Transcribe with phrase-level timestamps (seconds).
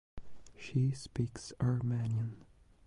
[0.57, 2.47] She speaks Armenian.